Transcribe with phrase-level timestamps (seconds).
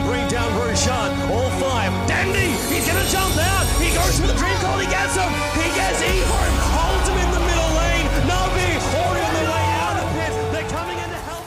[0.00, 1.10] bring down Roshan.
[1.30, 1.92] All five.
[2.08, 3.66] Dandy, he's jump out.
[3.76, 4.78] He goes for the dream call.
[4.78, 5.28] He gets him.
[5.58, 6.52] He gets Ehorn.
[6.72, 8.06] Holds him in the middle lane.
[8.24, 10.32] Navi already on the way out of pit.
[10.52, 11.44] They're coming in to help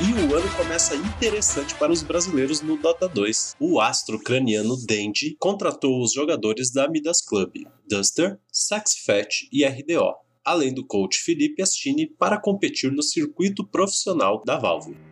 [0.00, 3.56] E o ano começa interessante para os brasileiros no Dota 2.
[3.58, 7.52] O astro ucraniano Dendi contratou os jogadores da Midas Club,
[7.88, 10.12] Duster, Saxfet e RDO,
[10.44, 14.94] além do coach Felipe Astini para competir no circuito profissional da Valve.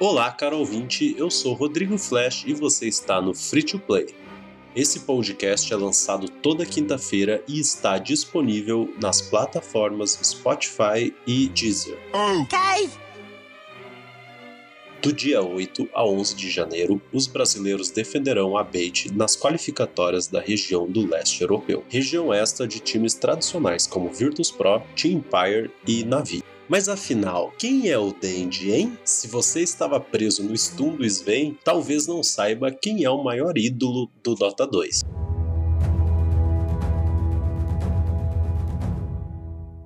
[0.00, 4.06] Olá, caro ouvinte, eu sou Rodrigo Flash e você está no Free to Play.
[4.74, 11.98] Esse podcast é lançado toda quinta-feira e está disponível nas plataformas Spotify e Deezer.
[15.02, 20.40] Do dia 8 a 11 de janeiro, os brasileiros defenderão a Bait nas qualificatórias da
[20.40, 21.84] região do leste europeu.
[21.88, 26.44] Região esta de times tradicionais como Virtus Pro, Team Empire e Navi.
[26.70, 28.96] Mas afinal, quem é o Dendi, hein?
[29.04, 33.58] Se você estava preso no stun do Sven, talvez não saiba quem é o maior
[33.58, 35.00] ídolo do Dota 2.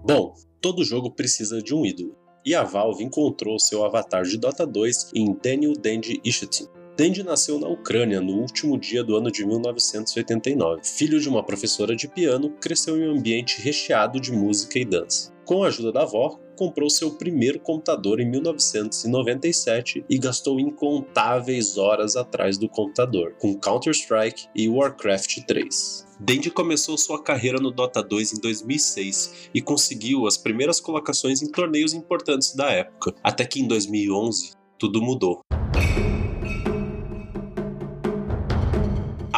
[0.07, 4.67] Bom, todo jogo precisa de um ídolo e a Valve encontrou seu avatar de Dota
[4.67, 6.67] 2 em Daniel Dendi Ishutin.
[6.97, 10.83] Dendi nasceu na Ucrânia no último dia do ano de 1989.
[10.85, 15.33] Filho de uma professora de piano, cresceu em um ambiente recheado de música e dança.
[15.45, 22.15] Com a ajuda da avó, comprou seu primeiro computador em 1997 e gastou incontáveis horas
[22.15, 26.07] atrás do computador, com Counter-Strike e Warcraft 3.
[26.21, 31.51] Dendi começou sua carreira no Dota 2 em 2006 e conseguiu as primeiras colocações em
[31.51, 35.41] torneios importantes da época, até que em 2011 tudo mudou.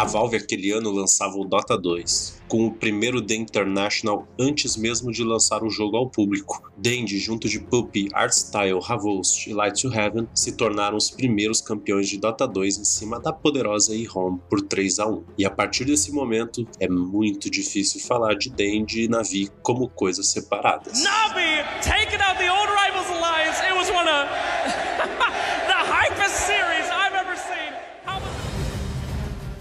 [0.06, 5.24] Valve aquele ano lançava o Dota 2, com o primeiro The International antes mesmo de
[5.24, 6.62] lançar o jogo ao público.
[6.76, 12.08] Dendi, junto de Puppy, Artstyle, Havost e Light to Heaven, se tornaram os primeiros campeões
[12.08, 15.24] de Dota 2 em cima da poderosa E-Home por 3 a 1.
[15.38, 20.28] E a partir desse momento, é muito difícil falar de Dendi e Navi como coisas
[20.28, 21.02] separadas.
[21.02, 22.05] Navi taking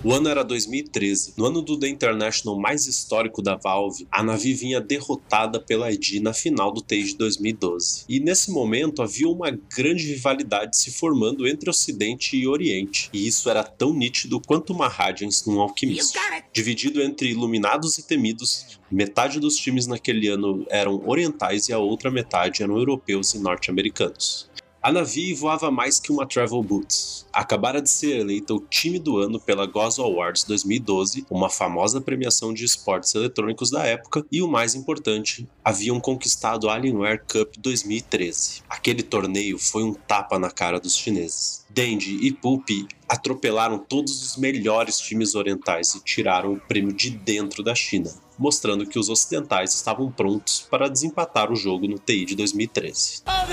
[0.06, 1.34] O ano era 2013.
[1.36, 6.22] No ano do The International mais histórico da Valve, a Navi vinha derrotada pela ID
[6.22, 8.06] na final do TI de 2012.
[8.08, 13.10] E nesse momento havia uma grande rivalidade se formando entre Ocidente e Oriente.
[13.12, 16.20] E isso era tão nítido quanto uma Radiance num alquimista.
[16.54, 22.12] Dividido entre iluminados e temidos, metade dos times naquele ano eram orientais e a outra
[22.12, 24.54] metade eram europeus e norte-americanos.
[24.86, 27.26] A Navi voava mais que uma Travel Boots.
[27.34, 32.54] Acabara de ser eleita o time do ano pela Gozo Awards 2012, uma famosa premiação
[32.54, 38.62] de esportes eletrônicos da época, e o mais importante, haviam conquistado a Alienware Cup 2013.
[38.70, 41.66] Aquele torneio foi um tapa na cara dos chineses.
[41.68, 47.64] Dendi e Pupi atropelaram todos os melhores times orientais e tiraram o prêmio de dentro
[47.64, 52.36] da China, mostrando que os ocidentais estavam prontos para desempatar o jogo no TI de
[52.36, 53.24] 2013.
[53.26, 53.48] Oh,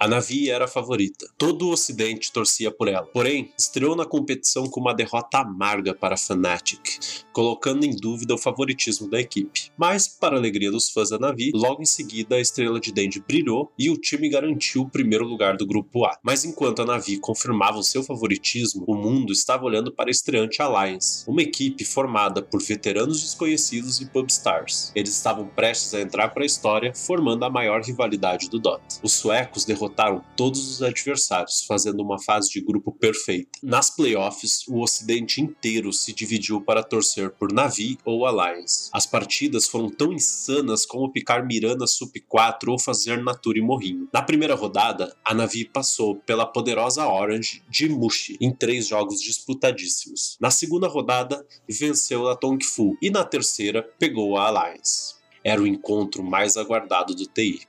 [0.00, 1.28] A Navi era a favorita.
[1.36, 3.04] Todo o ocidente torcia por ela.
[3.06, 7.00] Porém, estreou na competição com uma derrota amarga para a Fnatic,
[7.32, 9.72] colocando em dúvida o favoritismo da equipe.
[9.76, 13.18] Mas, para a alegria dos fãs da Navi, logo em seguida a estrela de Dendi
[13.18, 16.16] brilhou e o time garantiu o primeiro lugar do grupo A.
[16.22, 20.62] Mas enquanto a Navi confirmava o seu favoritismo, o mundo estava olhando para a estreante
[20.62, 24.92] Alliance, uma equipe formada por veteranos desconhecidos e pubstars.
[24.94, 29.00] Eles estavam prestes a entrar para a história, formando a maior rivalidade do Dota.
[29.02, 29.87] Os suecos derrotaram
[30.36, 33.58] todos os adversários, fazendo uma fase de grupo perfeita.
[33.62, 38.90] Nas playoffs, o ocidente inteiro se dividiu para torcer por Navi ou Alliance.
[38.92, 44.08] As partidas foram tão insanas como picar Mirana Sup 4 ou fazer Natura e Morrinho.
[44.12, 50.36] Na primeira rodada, a Navi passou pela poderosa Orange de Mushi em três jogos disputadíssimos.
[50.40, 55.16] Na segunda rodada, venceu a Tongfu e na terceira, pegou a Alliance.
[55.44, 57.60] Era o encontro mais aguardado do TI.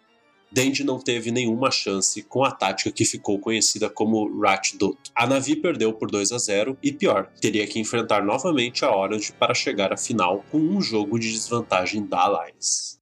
[0.52, 4.98] Dendi não teve nenhuma chance com a tática que ficou conhecida como Rat Dot.
[5.16, 9.32] A Navi perdeu por 2 a 0 e pior, teria que enfrentar novamente a Orange
[9.32, 13.00] para chegar à final com um jogo de desvantagem da Alliance.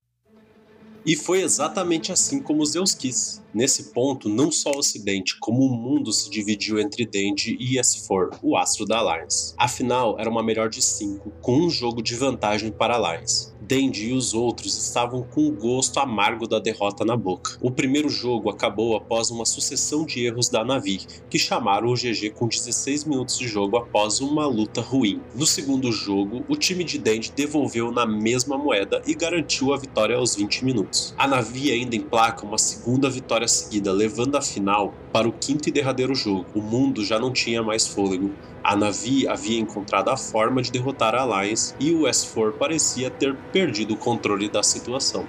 [1.07, 3.41] E foi exatamente assim como Zeus quis.
[3.53, 8.39] Nesse ponto, não só o Ocidente, como o mundo se dividiu entre Dendy e S4,
[8.43, 9.53] o astro da Alliance.
[9.57, 13.53] Afinal, era uma melhor de 5, com um jogo de vantagem para a Alliance.
[13.67, 17.57] Dendy e os outros estavam com o gosto amargo da derrota na boca.
[17.61, 22.29] O primeiro jogo acabou após uma sucessão de erros da Navi, que chamaram o GG
[22.33, 25.19] com 16 minutos de jogo após uma luta ruim.
[25.35, 30.15] No segundo jogo, o time de Dendy devolveu na mesma moeda e garantiu a vitória
[30.15, 31.13] aos 20 minutos.
[31.17, 35.73] A Navi ainda emplaca uma segunda vitória seguida, levando a final para o quinto e
[35.73, 36.45] derradeiro jogo.
[36.55, 38.31] O mundo já não tinha mais fôlego.
[38.67, 43.33] A Navi havia encontrado a forma de derrotar a Alliance e o S4 parecia ter
[43.49, 45.25] perdido o controle da situação.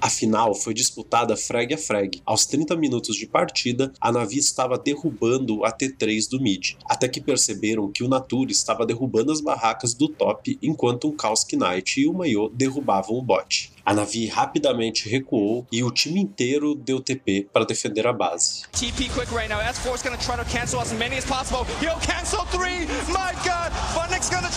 [0.00, 2.20] A final foi disputada frag a frag.
[2.24, 7.20] Aos 30 minutos de partida, a Navi estava derrubando a T3 do mid, até que
[7.20, 12.06] perceberam que o Nature estava derrubando as barracas do top enquanto um Chaos Knight e
[12.06, 13.72] o Mayo derrubavam o bot.
[13.84, 18.62] A Navi rapidamente recuou e o time inteiro deu TP para defender a base.
[18.72, 19.60] TP quick right now.
[19.60, 21.64] S4 is try to cancel as many as possible.
[21.80, 22.85] He'll cancel three.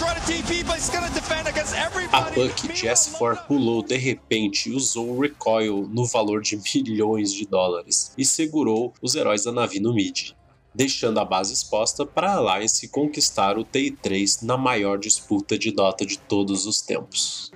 [0.09, 2.33] A everybody.
[2.33, 7.45] Puck de S4 pulou de repente e usou o recoil no valor de milhões de
[7.45, 10.31] dólares e segurou os heróis da Navi no mid.
[10.73, 16.05] Deixando a base exposta para a Alliance conquistar o TI3 na maior disputa de Dota
[16.05, 17.51] de todos os tempos.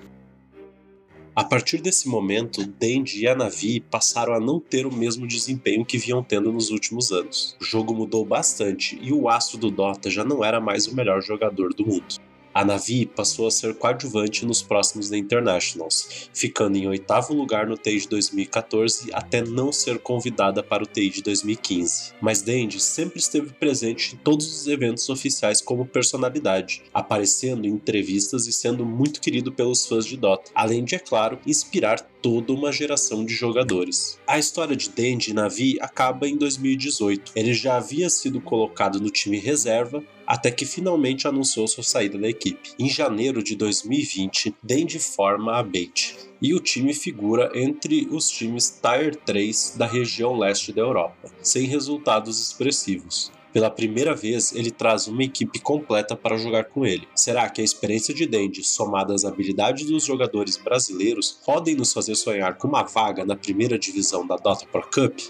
[1.34, 5.84] A partir desse momento, Dendy e a Navi passaram a não ter o mesmo desempenho
[5.84, 7.56] que vinham tendo nos últimos anos.
[7.60, 11.20] O jogo mudou bastante e o astro do Dota já não era mais o melhor
[11.20, 12.14] jogador do mundo.
[12.54, 17.76] A Navi passou a ser coadjuvante nos próximos The Internationals, ficando em oitavo lugar no
[17.76, 22.12] TI de 2014 até não ser convidada para o TI de 2015.
[22.20, 28.46] Mas Dendy sempre esteve presente em todos os eventos oficiais como personalidade, aparecendo em entrevistas
[28.46, 32.70] e sendo muito querido pelos fãs de Dota, além de, é claro, inspirar toda uma
[32.70, 34.18] geração de jogadores.
[34.26, 37.32] A história de Dendy e Navi acaba em 2018.
[37.34, 42.28] Ele já havia sido colocado no time reserva até que finalmente anunciou sua saída da
[42.28, 42.70] equipe.
[42.78, 48.80] Em janeiro de 2020, Dendy forma a Bait, e o time figura entre os times
[48.82, 53.32] Tier 3 da região leste da Europa, sem resultados expressivos.
[53.54, 57.06] Pela primeira vez, ele traz uma equipe completa para jogar com ele.
[57.14, 62.16] Será que a experiência de Dendy, somada às habilidades dos jogadores brasileiros, podem nos fazer
[62.16, 65.20] sonhar com uma vaga na primeira divisão da Dota Pro Cup?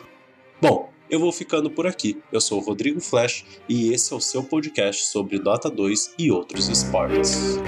[0.59, 2.21] Bom, eu vou ficando por aqui.
[2.33, 6.31] Eu sou o Rodrigo Flash e esse é o seu podcast sobre Dota 2 e
[6.31, 7.59] outros esportes.